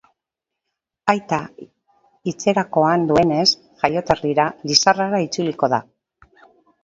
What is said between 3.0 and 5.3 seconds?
duenez jaioterrira, Lizarrara